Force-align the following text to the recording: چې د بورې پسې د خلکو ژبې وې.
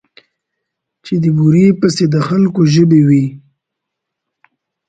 چې 1.05 1.13
د 1.23 1.25
بورې 1.37 1.67
پسې 1.79 2.05
د 2.13 2.15
خلکو 2.27 2.61
ژبې 2.73 3.01
وې. 3.07 3.25